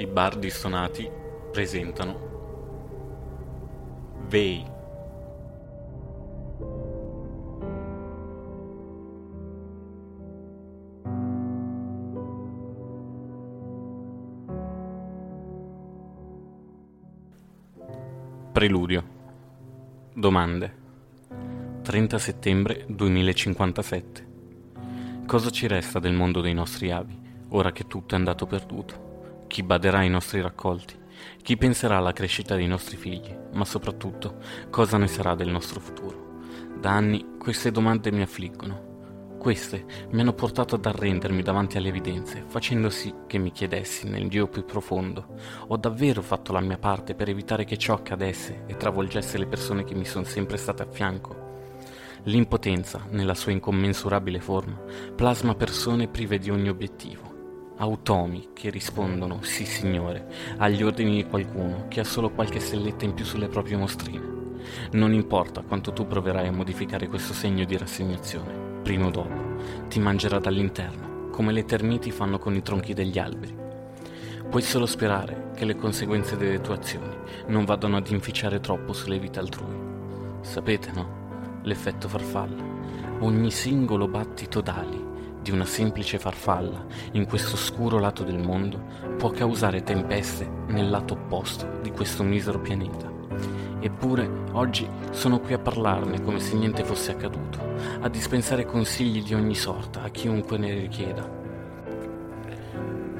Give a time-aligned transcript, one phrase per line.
[0.00, 1.06] I bardi sonati
[1.52, 2.28] presentano
[4.28, 4.64] Vei.
[18.52, 19.04] Preludio.
[20.14, 20.74] Domande.
[21.82, 24.28] 30 settembre 2057.
[25.26, 29.09] Cosa ci resta del mondo dei nostri avi, ora che tutto è andato perduto?
[29.50, 30.94] Chi baderà ai nostri raccolti?
[31.42, 33.36] Chi penserà alla crescita dei nostri figli?
[33.54, 34.36] Ma soprattutto,
[34.70, 36.38] cosa ne sarà del nostro futuro?
[36.78, 39.34] Da anni queste domande mi affliggono.
[39.40, 44.28] Queste mi hanno portato ad arrendermi davanti alle evidenze, facendo sì che mi chiedessi nel
[44.28, 45.34] Dio più profondo,
[45.66, 49.82] ho davvero fatto la mia parte per evitare che ciò accadesse e travolgesse le persone
[49.82, 51.48] che mi sono sempre state a fianco?
[52.24, 54.80] L'impotenza, nella sua incommensurabile forma,
[55.16, 57.29] plasma persone prive di ogni obiettivo.
[57.80, 60.26] Automi che rispondono, sì signore,
[60.58, 64.58] agli ordini di qualcuno che ha solo qualche stelletta in più sulle proprie mostrine.
[64.92, 69.56] Non importa quanto tu proverai a modificare questo segno di rassegnazione, prima o dopo,
[69.88, 73.56] ti mangerà dall'interno, come le termiti fanno con i tronchi degli alberi.
[74.50, 79.18] Puoi solo sperare che le conseguenze delle tue azioni non vadano ad inficiare troppo sulle
[79.18, 79.74] vite altrui.
[80.42, 81.60] Sapete, no?
[81.62, 82.62] l'effetto farfalla.
[83.20, 85.08] Ogni singolo battito d'ali
[85.50, 88.80] di una semplice farfalla in questo oscuro lato del mondo
[89.18, 93.10] può causare tempeste nel lato opposto di questo misero pianeta.
[93.80, 97.58] Eppure oggi sono qui a parlarne come se niente fosse accaduto,
[98.00, 101.28] a dispensare consigli di ogni sorta a chiunque ne richieda.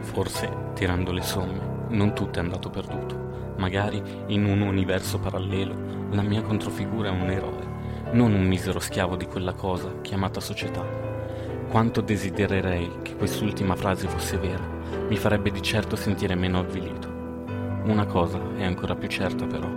[0.00, 3.52] Forse, tirando le somme, non tutto è andato perduto.
[3.58, 5.74] Magari in un universo parallelo
[6.10, 7.72] la mia controfigura è un eroe
[8.12, 11.23] non un misero schiavo di quella cosa chiamata società.
[11.74, 14.64] Quanto desidererei che quest'ultima frase fosse vera,
[15.08, 17.08] mi farebbe di certo sentire meno avvilito.
[17.86, 19.68] Una cosa è ancora più certa però.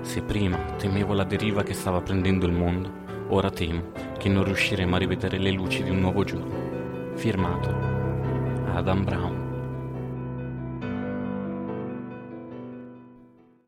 [0.00, 2.90] Se prima temevo la deriva che stava prendendo il mondo,
[3.28, 7.12] ora temo che non riusciremo a rivedere le luci di un nuovo giorno.
[7.16, 7.68] Firmato
[8.72, 9.45] Adam Brown.